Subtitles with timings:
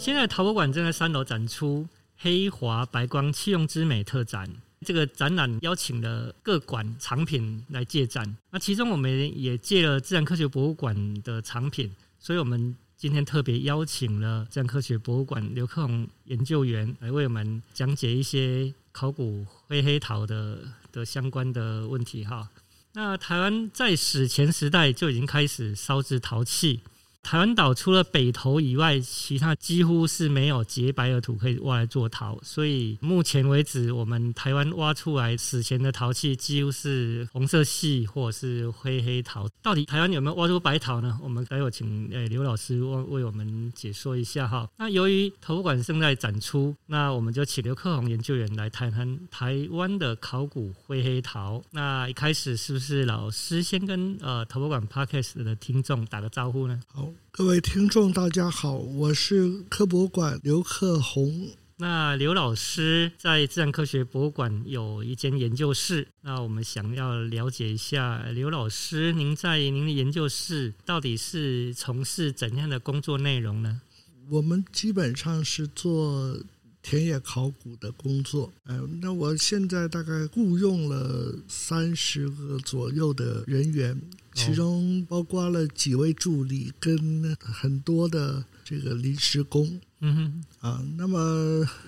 [0.00, 4.48] 现在陶博馆正在三楼展出黑华白光器用之美特展。
[4.80, 22.48] 这个展览邀请了各馆藏品来借展，那其中我们也借了自然科学博物馆的藏品，所以我们今天特别邀请了自然科学博物馆刘克宏研究员来为我们讲解一些考古灰黑陶的的相关的问题哈。
[22.94, 26.80] 那台湾在史前时代就已经开始烧制陶器。
[27.22, 39.48] 台湾岛除了北投以外，其他几乎是没有洁白的土可以挖来做陶，所以目前为止，我们台湾挖出来史前的陶器几乎是红色系或者是灰黑陶。
[39.62, 41.20] 到底台湾有没有挖出白陶呢？
[41.22, 44.68] 我们待会请诶刘老师为为我们解说一下哈。
[44.76, 51.62] 那由于陶博馆正在展出，那我们就请刘克宏研究员来谈谈台湾的考古灰黑陶。
[51.70, 56.80] 那一开始是不是老师先跟呃陶博馆 Podcast 的听众打个招呼呢？
[56.92, 57.09] 好。
[57.30, 61.48] 各位听众，大家好，我是科博馆刘克宏。
[61.76, 73.80] 那刘老师在自然科学博物馆有一间研究室，那我们想要了解一下，刘老师您在您的研究室到底是从事怎样的工作内容呢？
[74.28, 76.38] 我们基本上是做
[76.82, 78.52] 田野考古的工作。
[78.64, 84.00] 哎，那我现在大概雇佣了三十个左右的人员。
[84.32, 91.18] 其中包括了几位助理跟很多的这个临时工，嗯哼，啊，那么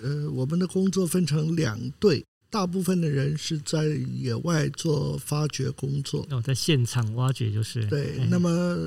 [0.03, 8.77] 呃，我们的工作分成两队，大部分的人是在野外做发掘工作，哦，在现场挖掘就是对，那么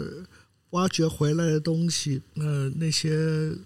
[0.70, 3.10] 挖掘回来的东西，呃，那些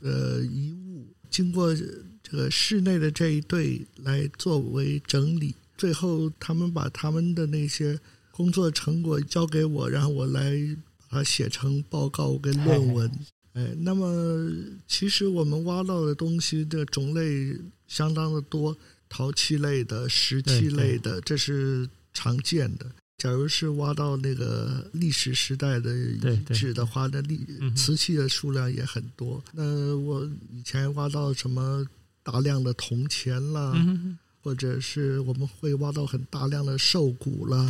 [0.02, 1.74] 呃遗物，经过
[2.22, 7.98] 这个室内的这一队来作为整理，最后他们把他们的那些。
[8.32, 10.56] 工作成果交给我，然后我来
[10.96, 13.10] 把它写成报告跟论文。
[13.52, 14.50] 哎，那么
[14.88, 17.54] 其实我们挖到的东西的种类
[17.86, 18.74] 相当的多，
[19.10, 22.90] 陶器类的、石器类的，这是常见的。
[23.20, 26.18] 假如是挖到那个历史时代的遗
[26.54, 29.44] 址的话，那历瓷器的数量也很多。
[29.52, 31.86] 那我以前挖到什么
[32.22, 33.76] 大量的铜钱啦，
[34.42, 37.68] 或者是我们会挖到很大量的兽骨啦。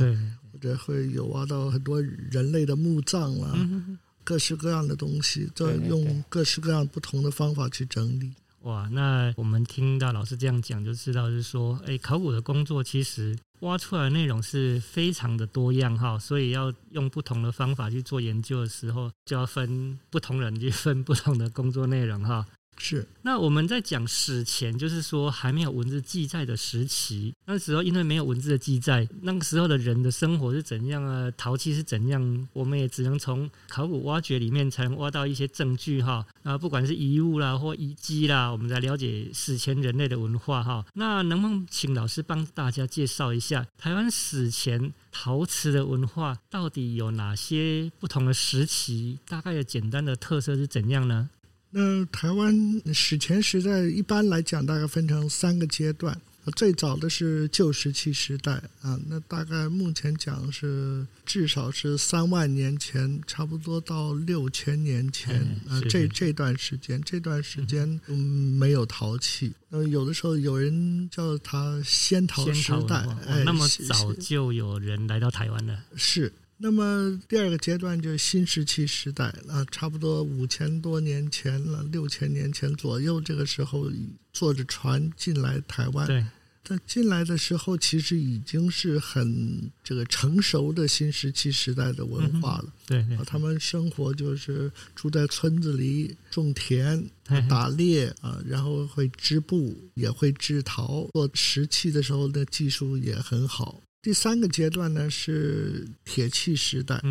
[0.53, 8.33] 或者会有挖到很多人类的墓葬啦，嗯、各式各样的东西，都用各式各样不同的方法去整理。
[8.63, 22.45] 哇，那我们听到老师这样讲，就知道是说，哎，考古的工作其实挖出来内容是非常的多样哈，所以要用不同的方法去做研究的时候，就要分不同人去分不同的工作内容哈。
[22.83, 27.35] 是，那我们在讲史前，就是说还没有文字记载的时期。
[27.45, 31.31] 那时候因为没有文字的记载，那个时候的人的生活是怎样啊？
[31.37, 32.49] 陶器是怎样？
[32.55, 36.27] 我们也只能从考古挖掘里面才能挖到一些证据哈。
[36.43, 40.83] 啊，不管是遗物啦或遗迹啦，我们来了解史前人类的文化哈。
[40.95, 49.19] 那能不能请老师帮大家介绍一下台湾史前陶瓷的文化到底有哪些不同的时期？
[49.29, 51.29] 大概的简单的特色是怎样呢？
[51.71, 56.21] 那台湾史前时代一般来讲，大概分成三个阶段。
[56.57, 65.81] 最早的是旧石器时代啊，那大概目前讲是至少是三万年前，差不多到六千年前啊。
[65.89, 68.19] 这这段时间，这段时间嗯
[68.59, 69.53] 没有陶器。
[69.69, 72.97] 呃，有的时候有人叫它仙陶时代。
[73.29, 75.79] 哎，那么早就有人来到台湾了？
[75.95, 76.33] 是。
[76.63, 83.91] 那么第二个阶段就是新石器时代啊，差不多五千多年前了，六千年前左右，这个时候
[84.31, 86.07] 坐着船进来台湾。
[86.07, 86.23] 对。
[86.63, 92.73] 但进来的时候，其实已经是很这个成熟的新石器时代的文化了。
[92.87, 93.03] 对。
[93.27, 97.03] 他们生活就是住在村子里，种田、
[97.49, 103.81] 打猎啊，然后会织布，也会制陶，做石器的时候的技术也很好。
[104.03, 107.03] 第三个阶段呢是铁器时代，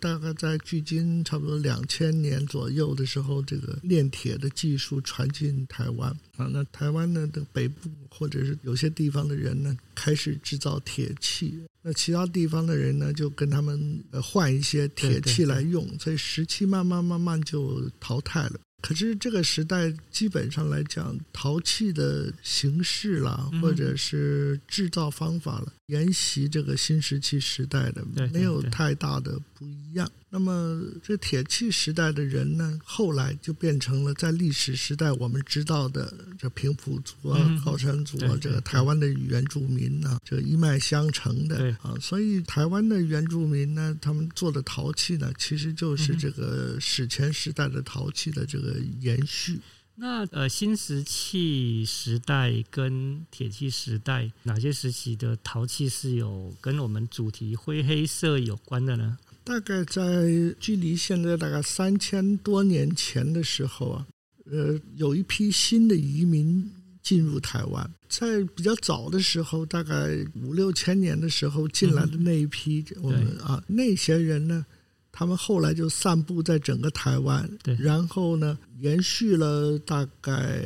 [0.00, 6.48] 大概在距今差不多两千年左右的时候，这个炼铁的技术传进台湾啊。
[6.50, 18.58] 那台湾呢的北部或者是有些地方的人呢，开始制造铁器，那其他地方的人呢就跟他们换一些铁器来用，所以石器慢慢慢慢就淘汰了。
[18.80, 30.10] 可是这个时代基本上来讲，陶器的形式啦，或者是制造方法了，沿袭这个新石器时代的，没有太大的不一样。
[30.30, 41.94] 那么这铁器时代的人呢，后来就变成了在历史时代我们知道的这平埔族啊、高山族啊，这个台湾的原住民啊，这一脉相承的啊。
[41.98, 49.58] 所以台湾的原住民呢，他们做的陶器呢，其实就是这个史前时代的陶器的这个延续。
[49.94, 59.18] 那呃，新石器时代跟铁器时代哪些时期的陶器是有跟我们主题灰黑色有关的呢？
[59.48, 64.06] 大概在距离现在大概三千多年前的时候啊，
[64.44, 66.70] 呃，有一批新的移民
[67.02, 67.90] 进入台湾。
[68.10, 74.66] 在比较早的时候，大概五六千年的时候进来的那一批，嗯、我们啊那些人呢。
[75.10, 80.62] 他们后来就散布在整个台湾，对，然后呢，延续了大概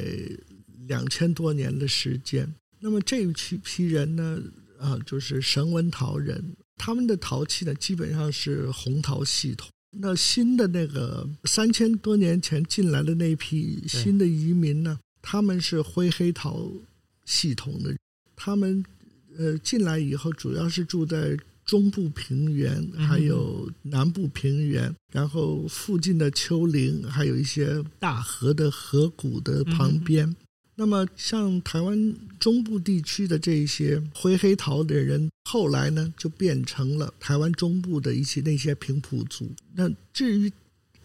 [0.87, 2.53] 两千多年的时间。
[2.79, 4.43] 那么这一批批人呢，
[4.79, 6.45] 啊，就是神文陶人，
[6.85, 9.71] 他们的陶器呢，基本上是红陶系统。
[10.01, 16.69] 那新的那个三千多年前进来的那一批新的移民呢，他们是灰黑陶
[17.25, 17.95] 系统的。
[18.35, 18.85] 他们
[19.39, 21.39] 呃进来以后，主要是住在。
[21.65, 30.27] 中部平原，还有南部平原，嗯、然后附近的丘陵，还有一些大河的河谷的旁边。
[30.29, 30.37] 嗯、
[30.75, 39.51] 那么，像台湾中部地区的这一些灰黑陶的人，后来呢，就变成了台湾中部的一些那些平埔族。
[39.75, 40.51] 那至于，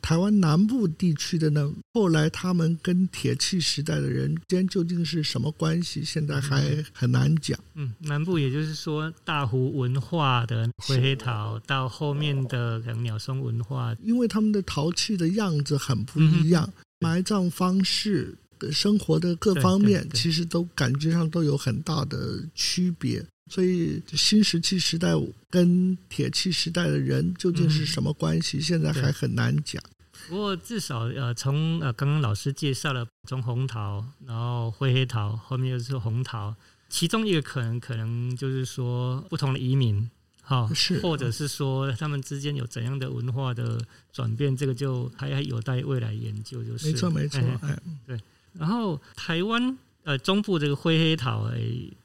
[0.02, 6.02] 台湾南部地区的呢，后来他们跟铁器时代的人间究竟是什么关系？
[6.02, 7.60] 现在还很难讲。
[7.74, 18.34] 嗯，南部也就是说大湖文化的灰黑陶，到后面的鸟松文化，因为他们的陶器的样子很不一样，嗯、埋葬方式、
[18.71, 23.25] 生活的各方面，其实都感觉上都有很大的区别。
[23.50, 25.13] 所以新石器时代
[25.50, 28.57] 跟铁器时代的人究竟是什么关系？
[28.57, 29.81] 嗯、现在还很难讲。
[30.27, 36.54] 不过至少呃，从呃刚刚老师介绍了从红陶，然后灰黑陶，后面又是红陶，
[36.89, 40.09] 其中一个可能可能就是说不同的移民，
[40.42, 43.80] 哈，是，或者是说他们之间有怎样的文化的
[44.12, 46.62] 转变，这个就还还有待未来研究。
[46.65, 48.19] 就是没错没错，哎，哎，对。
[48.57, 51.50] 然后台湾呃中部这个灰黑陶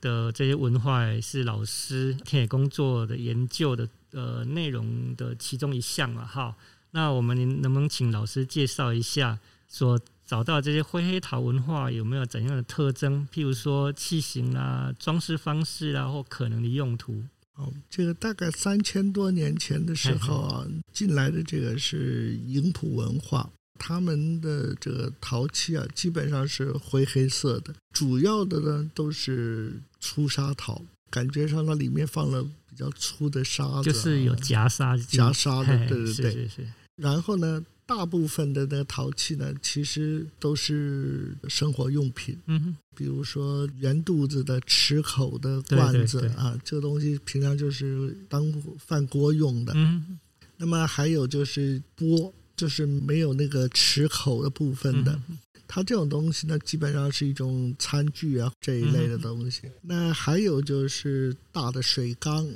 [0.01, 6.55] 的这些文化是老师田野工作的研究的呃内容的其中一项嘛，哈。
[6.91, 13.27] 那我们能不能请老师介绍一下，所找到这些灰黑陶文化有没有怎样的特征？
[13.33, 17.23] 譬如说器型啊、装饰方式啊，或可能的用途。
[17.55, 36.15] 哦，这个大概三千多年前的时候啊，进来的这个是营埔文化，他们的这个陶器啊，基本上是灰黑色的，主要的呢都是粗砂陶，感觉上它里面放了比较粗的沙子，就是有夹沙夹沙的，对对对。
[36.15, 36.69] 是是是。
[36.97, 49.73] 然后呢，大部分的那个陶器呢，其实都是生活用品，嗯哼，比如说圆肚子的、瓷口的罐子啊，这个东西平常就是当饭锅用的。
[49.75, 50.19] 嗯哼，
[50.59, 59.63] 那么还有就是钵，就是没有那个齿口的部分的，嗯、它这种东西呢，基本上是一种餐具啊这一类的东西。
[59.65, 62.49] 嗯、那还有就是大的水缸。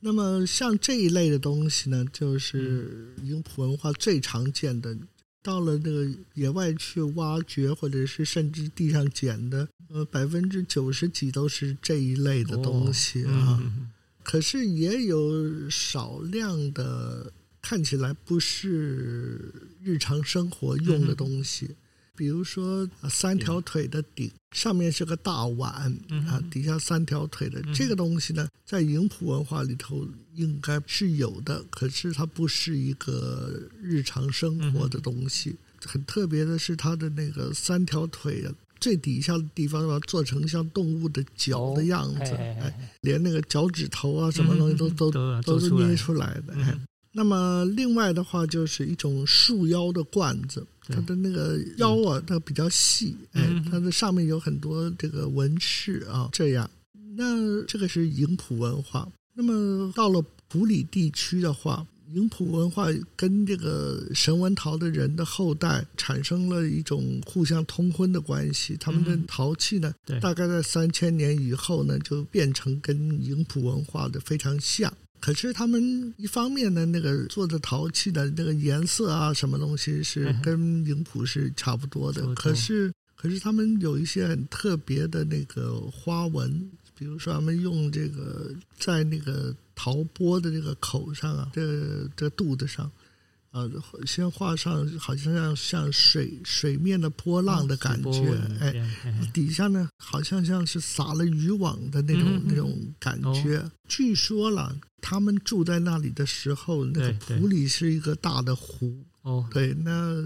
[0.00, 4.96] 那么像这一类的东西呢，就是英普文化最常见的。
[5.42, 13.58] 到了那个野外去挖掘，或者是甚至地上捡的，呃，百分之九十几都是这一类的东西啊。
[14.22, 17.32] 可是也有少量的
[17.62, 19.52] 看起来不是
[19.82, 21.70] 日常生活用的东西。
[22.16, 25.72] 比如说三条腿的鼎，上面是个大碗
[26.28, 35.56] 啊，底下三条腿的这个东西呢，在营埔文化里头应该是有的，可是它不是一个日常生活的东西。
[35.82, 38.44] 很特别的是，它的那个三条腿
[38.78, 46.54] 最底下的地方要做成像动物的脚的样子，哎，连那个脚趾头啊什么东西都都都是捏出来的。
[47.12, 50.66] 那么另外的话，就是一种束腰的罐子。
[50.88, 56.68] 它的那个腰啊，它比较细，哎，它的上面有很多这个纹饰啊，这样。
[57.16, 59.08] 那这个是营埔文化。
[59.34, 68.76] 那么到了普里地区的话，营埔文化跟这个神文陶的人的后代产生了一种互相通婚的关系。
[68.80, 74.92] 他们的陶器呢，大概在三千年以后呢，就变成跟营埔文化的非常像。
[75.20, 82.34] 可是他们一方面呢，那个做的陶器的那个颜色啊，什么东西是跟影谱是差不多的。
[82.34, 92.90] 可是，可是他们有一些很特别的那个花纹，比如说他们用这个在那个陶钵的这个口上啊，这个、这个肚子上。
[93.52, 93.68] 呃，
[94.06, 98.72] 先画上好像像像水水面的波浪的感觉，哎，
[99.32, 103.58] 底下呢好像像是撒了渔网的那种、嗯、那种感觉。
[103.58, 109.04] 哦、据说了，他们住在那里的时候，那个湖里是一个大的湖。
[109.22, 110.16] 哦，对，那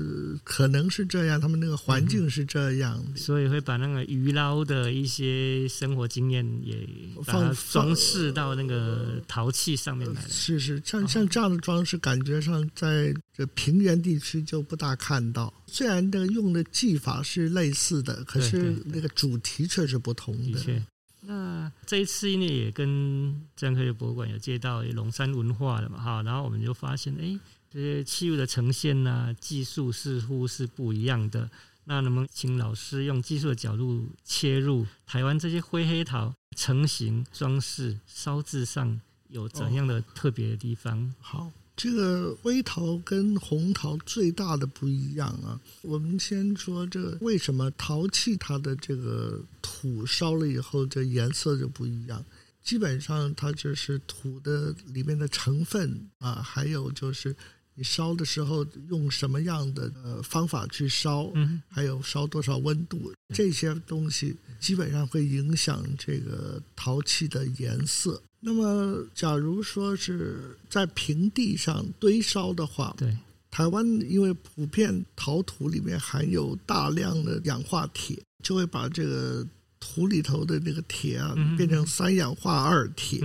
[0.45, 6.87] 可能是这样，他们那个环境是这样，嗯，所以会把那个鱼捞的一些生活经验也
[7.27, 10.29] 把它装饰到那个陶器上面来了。
[10.29, 15.53] 是是，像像这样的装饰，感觉上在这平原地区就不大看到。
[15.67, 20.53] 虽然这个用的技法是类似的，可是那个主题却是不同的。
[20.53, 20.83] 的确，
[21.23, 27.37] 那这一次因为也跟自然科学博物馆有接到龙山文化了嘛，哈，然后我们就发现，哎。
[27.75, 31.51] 这些器物的呈现呢、技术似乎是不一样的。
[31.87, 41.13] 那能不能请老师用技术的角度切入台湾这些灰黑陶成型装饰烧制上有怎样的特别的地方？
[41.21, 45.61] 好，这个灰陶跟红陶最大的不一样啊。
[45.83, 52.25] 我们先说这为什么陶器它的这个土烧了以后，这颜色就不一样。
[52.63, 57.35] 基本上它就是土的里面的成分啊，还有就是。
[57.77, 61.33] 你烧的时候用什么样的呃方法去烧，
[61.69, 68.23] 还有烧多少温度，这些东西基本上会影响这个陶器的颜色。
[68.39, 73.17] 那么，假如说是在平地上堆烧的话，对，
[73.51, 79.45] 台湾因为普遍陶土里面含有大量的氧化铁，就会把这个
[79.81, 83.21] 土里头的那个铁啊变成三氧化二铁。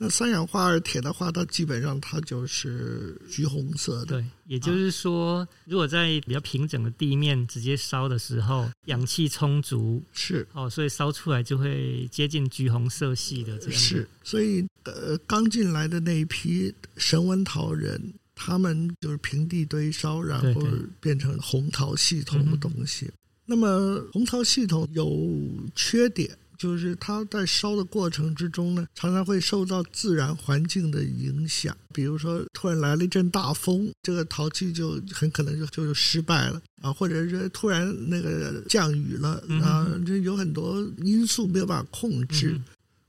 [0.00, 4.06] 那三氧化二铁的话，它基本上它就是橘红色的。
[4.06, 13.80] 对，也就是说，啊、如果在比较平整的地面直接烧的时候，氧气充足，是哦，所以烧出来就会接近橘红色系的这样。
[13.80, 20.62] 是，所以呃，刚进来的那一批神文陶人，他们就是平地堆烧，然后
[21.00, 23.06] 变成红陶系统的东西。
[23.06, 23.14] 对对，
[23.46, 25.28] 那么红陶系统有
[25.74, 26.30] 缺点。
[26.58, 31.74] 就是它在烧的过程之中呢，常常会受到自然环境的影响。
[31.94, 42.60] 比如说，突然来了一阵大风，这个陶器就很可能就就失败了啊；或者是突然那个降雨了啊，这有很多因素没有办法控制。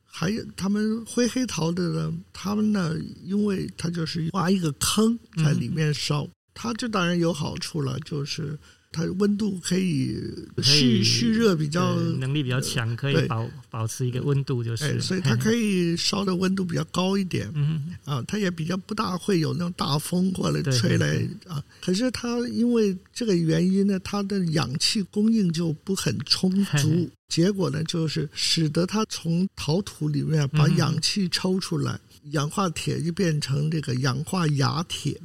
[0.06, 8.60] 还有他们灰黑陶的呢，他们呢，因为它就是挖一个坑在里面烧，它这当然有好处了，就是。
[8.92, 10.18] 它温度可以
[10.64, 17.52] 蓄蓄热比较能力比较强，可以保保持一个温度就是，哎，所以它可以烧的温度比较高一点。
[17.54, 21.64] 嗯啊，它也比较不大会有那种大风过来吹来啊。
[21.82, 32.00] 可是它因为这个原因呢，它的氧气供应就不很充足，结果呢就是使得它从陶土里面把氧气抽出来，
[32.32, 35.22] 氧化铁就变成这个氧化亚铁。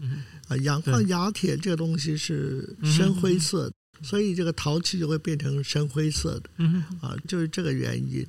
[0.48, 6.64] 啊，氧化亚铁这个东西是深灰色的，所以这个陶器就会变成深灰色的。
[7.00, 8.26] 啊，就是这个原因。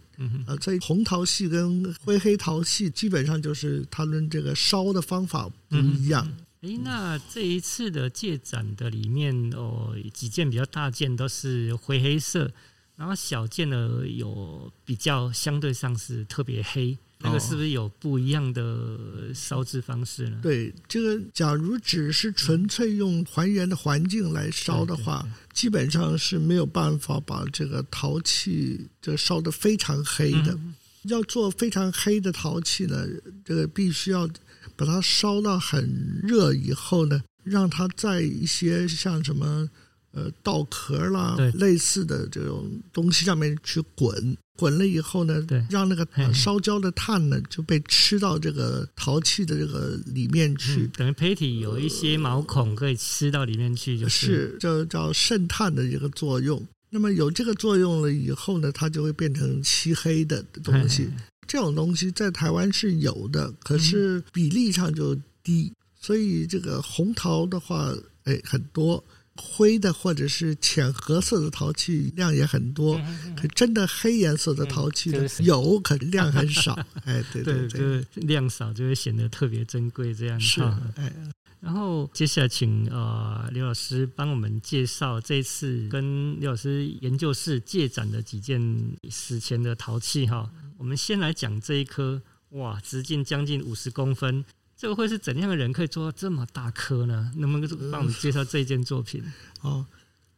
[0.48, 6.25] 啊，所以红陶器跟灰黑陶器基本上就是他们这个烧的方法不一样。
[6.62, 12.50] 哎，那这一次的借展的里面哦，几件比较大件都是灰黑色，
[12.95, 16.98] 然后小件的有比较相对上是特别黑。
[17.25, 20.39] 那个是不是有不一样的烧制方式呢？
[20.41, 30.58] 对，这个假如只是纯粹用还原的环境来烧的话，基本上是没有办法把这个陶器这烧得非常黑的。
[31.03, 33.05] 要做非常黑的陶器呢，
[33.44, 34.27] 这个必须要
[34.75, 39.70] 把它烧到很热以后呢，让它在一些像什么
[40.15, 44.36] 呃稻壳啦对类似的这种东西上面去滚。
[44.57, 56.65] 滚了以后呢，对让那个烧焦的碳呢就被吃到这个陶器的这个里面去，嗯、等于胚体有一些毛孔可以吃到里面去，就是，是就叫渗碳的一个作用。
[56.89, 61.10] 那么有这个作用了以后呢，它就会变成漆黑的东西。
[61.45, 65.69] 这种东西在台湾是有的，可是比例上就低。
[65.69, 67.93] 嗯、所以这个红陶的话，
[68.24, 69.03] 哎，很多。
[69.38, 73.00] 灰的或者是浅褐色的陶器量也很多，
[73.36, 76.74] 可真的黑颜色的陶器呢，有，可量很少。
[77.04, 80.39] 哎，对对对，就是量少就会显得特别珍贵这样。
[80.39, 80.62] 是，
[80.96, 81.13] 哎，
[81.60, 88.62] 然后接下来请呃刘老师帮我们介绍这次跟刘老师研究室借展的几件
[89.10, 90.50] 史前的陶器哈。
[90.77, 94.46] 我们先来讲这一颗，哇，直径将近五十公分。
[94.86, 97.32] 这个会是怎样的人可以做到这么大颗呢？
[97.38, 99.24] 能不能帮我们介绍这件作品？
[99.62, 99.84] 哦，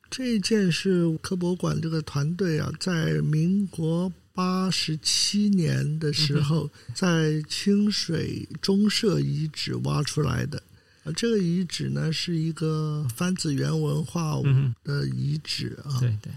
[0.09, 10.63] 这一件是科博馆这个团队啊，在民国八十七年的时候，在清水中社遗址挖出来的。
[11.03, 14.41] 啊，这个遗址呢是一个番子园文化
[14.85, 15.99] 的遗址啊。
[15.99, 16.31] 对对。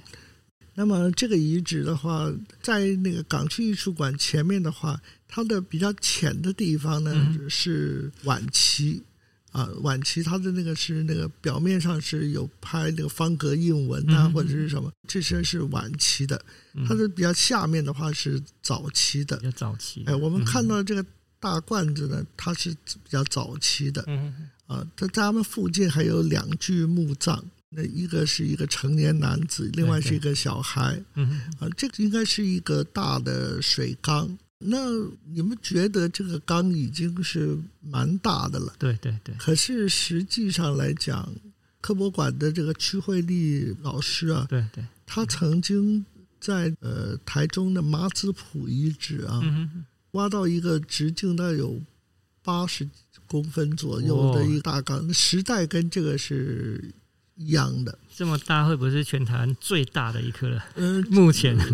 [0.75, 9.03] 那么这个遗址的话，在那个港区艺术馆前面的话，它的比较浅的地方呢、嗯、是晚期
[9.53, 16.41] 啊，晚期它的那个是那个表面上是有拍那个方格印纹啊，嗯、或者是什么，这些是晚期的。
[16.87, 20.05] 它的比较下面的话是早期的，比较早期。
[20.07, 21.05] 哎，我们看到这个
[21.39, 24.03] 大罐子呢，它是比较早期的。
[24.07, 27.45] 嗯啊，在他们附近还有两具墓葬。
[27.73, 31.01] 那一个是一个成年男子，另外是一个小孩。
[31.15, 34.37] 嗯，啊，这个应该是一个大的水缸。
[34.59, 34.91] 那
[35.33, 38.75] 你们觉得这个缸已经是蛮大的了？
[38.77, 39.35] 对对对。
[39.37, 41.33] 可是实际上来讲，
[41.81, 46.05] 科博馆的这个屈慧丽老师啊，对对，他曾经
[46.41, 49.41] 在呃台中的马子埔遗址啊，
[50.11, 51.81] 挖到一个直径大概有
[52.43, 52.87] 八十
[53.29, 56.93] 公分左右的一个大缸，时代跟这个是。
[57.41, 60.63] 一样的，这么大会不会是全台湾最大的一颗了？
[60.75, 61.67] 嗯、呃，目前、呃、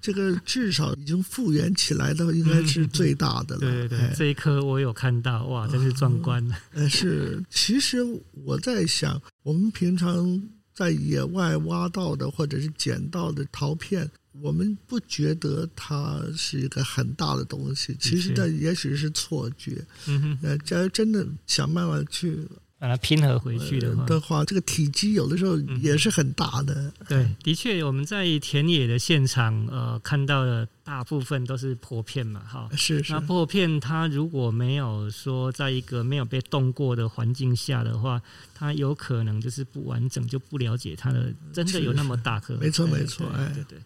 [0.00, 3.60] 这个至少已经复原起来的，应该是最大的了。
[3.60, 6.56] 对对对，哎、这一颗我有看到，哇，真是壮观了。
[6.72, 7.98] 呃，是，其实
[8.32, 10.42] 我在想，我们平常
[10.72, 19.84] 在野外挖到的或者是捡到的陶片，我们不觉得它是一个很大的东西，其实这也许是错觉。
[20.06, 22.38] 嗯哼，呃，假如真的想办法去。
[22.82, 26.74] 把它拼合回去的话，的话，这个体积有的时候也是很大的。
[26.74, 32.68] 嗯、对，的确，我们在田野的现场，呃，看到的大部分都是破片嘛，哈。
[32.76, 33.12] 是是。
[33.12, 38.20] 那破片它如果没有说在一个没有被动过的环境下的话，
[38.52, 42.56] 它有可能就是不完整，就不了解它的真的有那么大颗。
[42.56, 43.78] 没错没错，哎，对对。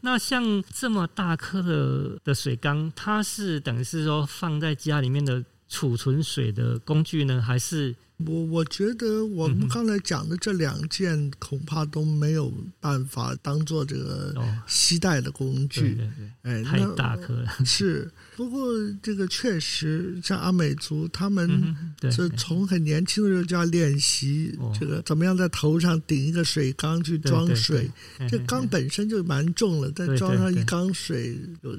[0.00, 7.94] 那像这么大颗的的水缸，它是等于是说放在家里面的储存水的工具呢，还是？
[8.18, 14.32] 我我觉得我们刚才讲的这两件恐怕都没有办法当做这个
[14.68, 17.50] 携带的工具，哦、对对对哎，太大颗了。
[17.66, 21.74] 是，不过这个确实像阿美族，他们
[22.12, 27.90] 是从很年轻的时候就要练习这个怎么样在头上顶一个水缸去装水。
[28.30, 31.36] 这缸本身就蛮重了，再装上一缸水，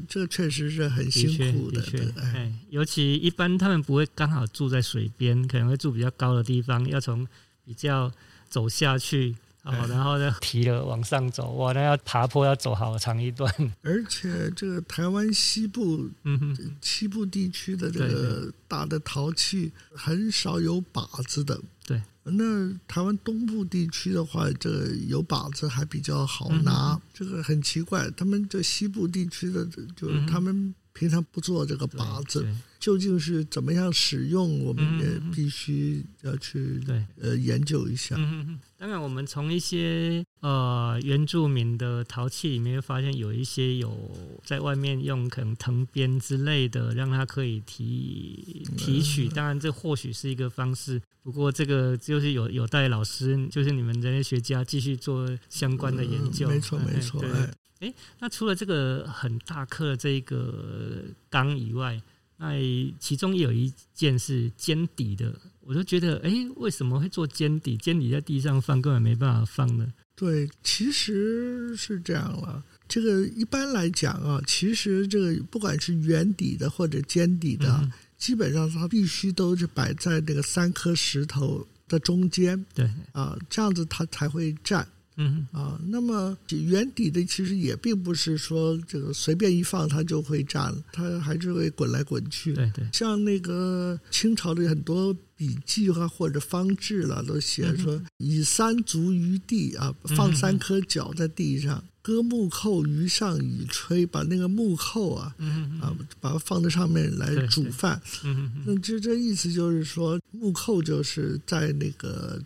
[0.10, 1.82] 这个确实是很辛苦的。
[1.82, 6.25] 的确，哎，尤其一般他们不会刚好住在水边，可能会住比较高。
[6.26, 7.28] 高的地方要从
[7.64, 8.12] 比较
[8.50, 13.54] 走下去，然后呢 提了往上走，哇，那要爬坡要走好长一段。
[13.84, 21.62] 而且这个台湾西部，嗯哼，西部地区的这个大的陶器很少有靶子的。
[21.86, 26.94] 对，那台湾东部地区的话，这个有靶子还比较好拿。
[26.94, 29.64] 嗯、这个很奇怪，他们这西部地区的，
[29.96, 30.74] 就是他们。
[30.97, 32.47] 平常不做这个把子，
[32.79, 35.05] 究竟是怎么样使用，我们也
[35.36, 38.15] 必须要去对呃研究一下。
[38.17, 44.10] 嗯，当然，我们从一些呃原住民的陶器里面发现，有一些有
[44.45, 49.27] 在外面用可能藤编之类的，让它可以提提取。
[49.27, 56.47] 当然，这或许是一个方式，不过这个就是有有待老师，就是你们人类学家继续做相关的研究。
[56.47, 57.21] 没错，没错。
[57.21, 57.51] 哎。
[57.86, 62.02] 哎，那除了这个很大颗的这个缸以外，
[62.38, 62.54] 那
[63.00, 67.78] 其中有一件是尖底的，我就觉得，哎，为什么会做尖底？
[67.78, 69.93] 尖底在地上放根本没办法放呢？
[70.15, 72.63] 对，其实是这样了。
[72.88, 82.65] 这个一般来讲啊，其实这个不管是圆底的或者尖底的，嗯、基本上它必须都是摆在那个三颗石头的中间。
[82.74, 84.88] 对啊，这样子它才会站。
[85.17, 92.54] 嗯啊，那么圆底的其实也并不是说这个随便一放它就会站了，它还是会滚来滚去。
[92.54, 105.34] 对对，像那个清朝的很多笔记啊或者方志了，都写说以三足于地啊，放三颗脚在地上，搁木扣于上以炊，把那个木扣啊
[105.82, 108.01] 啊把它放在上面来煮饭。
[108.23, 112.41] 嗯嗯，那这这意思就是说木扣就是在那个。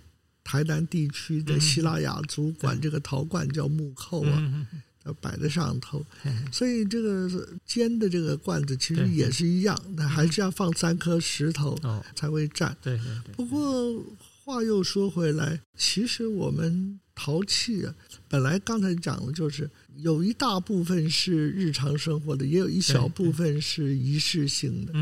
[0.49, 4.65] 台南地区的希腊雅族管这个陶罐叫木扣啊，
[5.05, 6.03] 要摆在上头，
[6.51, 7.29] 所以这个
[7.67, 11.77] 尖的这个罐子其实也是一样，那还是要放三颗石头
[12.15, 12.75] 才会站。
[12.81, 12.99] 对。
[13.33, 14.03] 不过
[14.43, 17.93] 话又说回来，其实我们陶器啊，
[18.27, 24.93] 本来刚才讲的就是有一大部分是日常生活的，也有一小部分是仪式性的。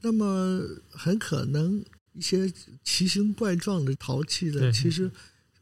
[0.00, 1.84] 那么很可能。
[2.14, 2.50] 一些
[2.82, 5.10] 奇形怪状的陶器的，其实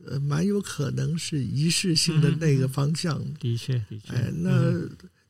[0.05, 3.23] 呃蛮有可能是仪式性的那个方向。
[3.41, 4.15] 的确，的确。
[4.15, 4.81] 哎，那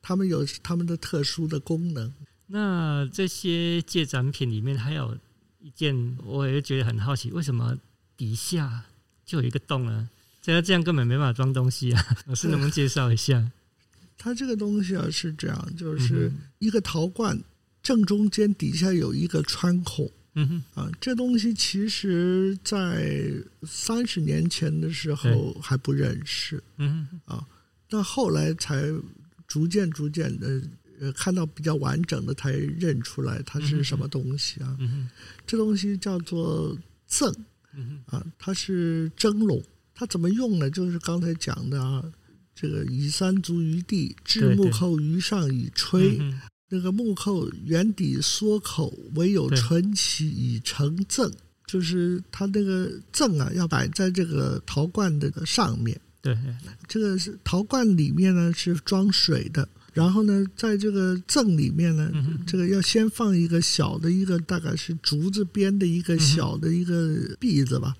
[0.02, 2.12] 他们有他们的特殊的功能。
[2.48, 5.16] 那这些借展品里面还有
[5.60, 7.78] 一件，我也觉得很好奇，为什么
[8.16, 8.84] 底下
[9.24, 10.10] 就有一个洞呢？
[10.42, 12.04] 这样这样根本没办法装东西啊！
[12.26, 13.52] 老师能不能介绍一下？
[14.18, 17.40] 它这个东西啊是这样，就是一个陶罐
[17.80, 20.10] 正中间底下有一个穿孔。
[20.34, 23.30] 嗯哼啊，这东西其实在
[23.64, 26.62] 三十年前的时候还不认识。
[26.78, 27.46] 嗯哼啊，
[27.88, 28.82] 但后来才
[29.46, 30.62] 逐渐逐渐的
[31.00, 34.76] 呃看到比较完整的，才认出来它是什么东西啊。
[34.80, 35.08] 嗯哼，
[35.46, 37.32] 这东西叫做赠。
[37.74, 39.62] 嗯哼啊，它是蒸笼。
[39.94, 40.70] 它怎么用呢？
[40.70, 42.02] 就是刚才讲的啊，
[42.54, 46.18] 这个以三足于地，置木扣于上以吹。
[46.74, 51.30] 那个木扣圆底缩口，唯有唇起以成赠，
[51.66, 56.00] 就是它那个赠啊，要摆在这个陶罐的上面。
[56.22, 56.34] 对，
[56.88, 59.68] 这个是陶罐里面呢是装水的。
[59.92, 62.10] 然后呢，在这个甑里面呢，
[62.46, 67.94] 这个要先放一个小的一个，大概是竹子编的一个小的一个篦子吧，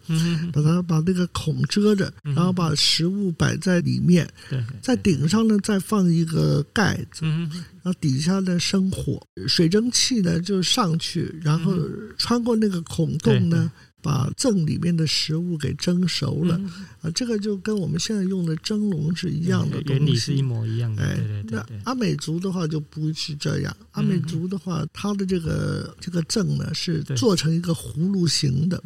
[0.52, 4.28] 把它把那个孔遮着，然后把食物摆在里面，
[4.80, 11.76] 在顶上呢再放一个盖子，然后底下呢生火，水蒸气呢就上去，然后
[12.16, 13.70] 穿过那个孔洞呢。
[14.02, 16.68] 把甑里面的食物给蒸熟了，嗯、
[17.02, 21.02] 啊，这个就跟我们现在用的蒸笼是一样的东西，原理是一模一样的。
[21.02, 28.78] 哎，对对对对，那阿美族的话就不是这样，阿美族的话，它的这个这个甑呢是做成一个葫芦形的，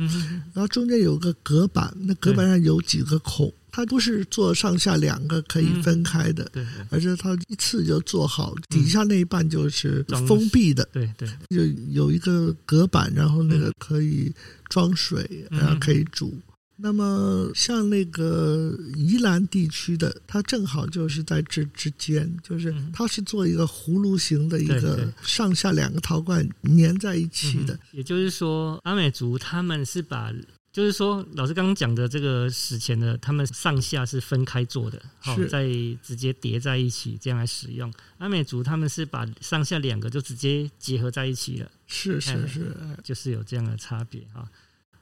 [0.52, 3.52] 然后中间有个隔板，那隔板上有几个孔。
[3.76, 14.32] 它不是做上下两个可以分开的，对，而且它一次就做好，底下那一半就是封闭的，对对，就有一个隔板，然后那个可以
[14.70, 16.32] 装水，然后可以煮。
[16.78, 27.78] 那么像那个宜兰地区的，它正好就是在这之间，就是它是做一个葫芦形的一个上下两个陶罐粘在一起的。
[27.92, 30.32] 也就是说，阿美族他们是把。
[30.76, 35.66] 就是说，老师刚刚讲的这个史前的，他们上下是分开做的，好是、哦，再
[36.02, 37.90] 直接叠在一起这样来使用。
[38.18, 44.46] 阿美族他们是把上下两个就直接结合在一起了，是是是，就是有这样的差别哈。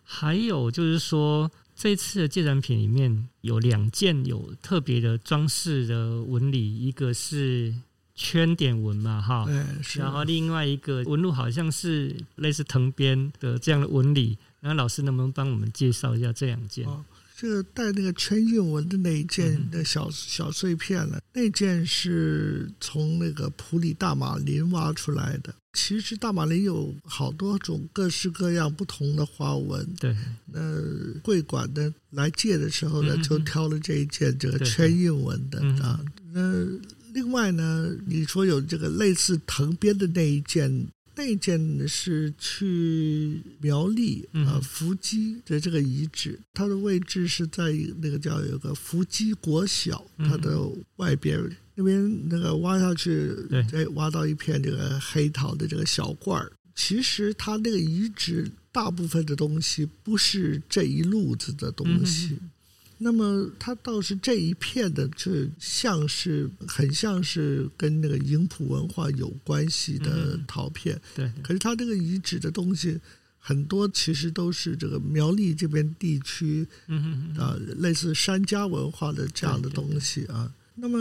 [0.04, 7.74] 还有就是说，这次的借展品里面有两件有特别的装饰的纹理，一个是
[8.14, 9.44] 圈点纹嘛，哈，
[9.96, 14.38] 然后另外一个纹路好像是类似藤编的这样的纹理。
[14.66, 16.86] 那老师能不能帮我们介绍一下这两件？
[16.86, 17.04] 哦，
[17.36, 21.20] 这个带那个圈韵纹的那一件的小小碎片了？
[21.34, 25.54] 那件是从那个普里大马林挖出来的。
[25.74, 29.86] 其实大马林有好多种各式各样不同的花纹。
[30.00, 30.60] 对，那
[31.22, 36.00] 贵馆的来借的时候呢，就挑了这一件这个圈印纹的啊。
[36.32, 36.64] 那
[37.12, 40.86] 另外呢，你说有这个类似藤编的那一件。
[41.16, 47.72] 那件是去苗栗啊伏击的这个遗址，它的位置是在
[48.02, 50.60] 那个叫有个伏击国小，它的
[50.96, 51.40] 外边
[51.74, 53.32] 那边那个挖下去，
[53.72, 56.52] 哎，挖到一片这个黑陶的这个小罐儿。
[56.74, 62.36] 其实它那个遗址大部分的东西不是这一路子的东西。
[63.04, 70.98] 那么它倒是这一片的，就像是很像是跟那个营普文化有关系的陶片。
[71.14, 72.98] 对，可是它这个遗址的东西
[73.38, 76.66] 很多，其实都是这个苗栗这边地区，
[77.38, 80.50] 啊，类似山家文化的这样的东西啊。
[80.76, 80.98] 那么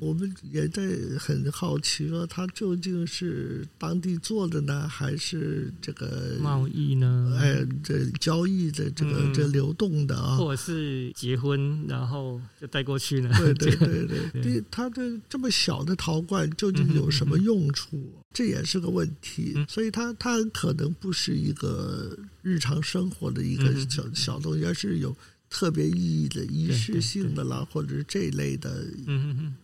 [0.00, 0.82] 我们也在
[1.18, 7.36] 很好奇说，它究竟是当地做的呢，还是这个贸易呢？
[7.40, 13.28] 哎，这交易的这个、嗯、这流动的啊，或者是结婚然后就带过去呢？
[13.36, 18.00] 对对对对，对 它的这么小的陶罐究竟有什么用处？
[18.32, 19.54] 这也是个问题。
[19.56, 25.16] 嗯、所以它它可能不是一个日常生活的一个小、嗯、小东西，而是有。
[25.56, 28.86] 特别意义的仪式性的啦，或者是这一类的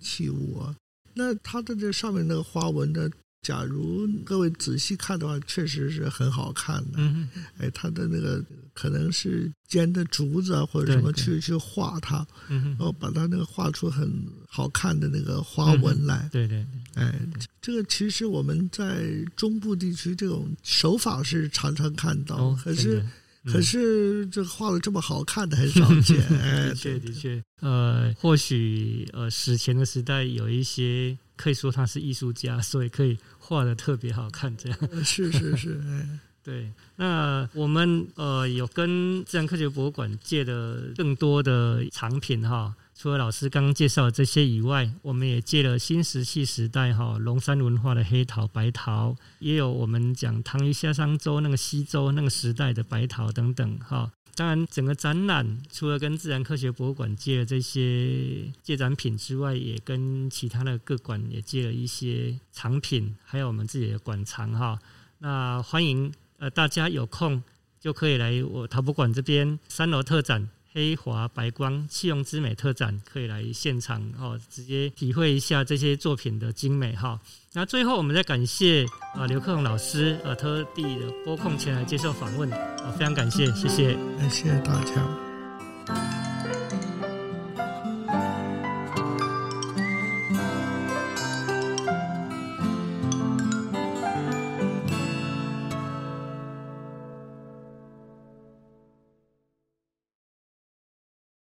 [0.00, 0.74] 器物啊，
[1.12, 3.10] 那它的这上面那个花纹呢，
[3.42, 6.98] 假如各位仔细看的话，确实是很好看的。
[7.58, 14.10] 哎，它的那个可能是尖的竹子啊，或者什么去去画它，然后把它那个画出很
[14.48, 16.26] 好看的那个花纹来。
[16.32, 17.20] 对对对，哎，
[17.60, 23.04] 这个其实我们在中部地区这种手法是常常看到，可是。
[23.44, 35.80] 可是这画的这么好看的很少见， 的确的确，呃，或许呃史前的时代有一些可以说他是艺术家，所以可以画的特别好看，这样是是是，
[36.44, 36.70] 对。
[36.96, 42.74] 那我们呃有跟自然科学博物馆借的更多的藏品哈。
[43.02, 54.12] 除了老师刚刚介绍的这些以外，我们也借了新石器时代哈龙山文化的黑陶、白陶，也有我们讲唐虞夏商周那个西周那个时代的白陶等等哈。
[54.36, 64.78] 当然，整个展览除了跟自然科学博物馆借了这些借展品之外，也跟其他的各馆也借了一些藏品，还有我们自己的馆藏哈。
[65.18, 67.42] 那欢迎呃大家有空
[67.80, 70.48] 就可以来我陶博馆这边三楼特展。
[70.72, 77.20] 黑华白光气用之美特展，可以来现场哦，直接体会一下这些作品的精美哈。
[77.52, 86.21] 那最后我们再感谢啊刘克宏老师啊特地的拨空前来接受访问，啊非常感谢，谢谢，感谢大家。